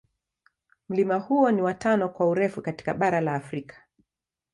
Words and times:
Mlima 0.89 1.15
huo 1.17 1.51
ni 1.51 1.61
wa 1.61 1.73
tano 1.73 2.09
kwa 2.09 2.27
urefu 2.29 2.61
katika 2.61 2.93
bara 2.93 3.21
la 3.21 3.35
Afrika. 3.35 3.85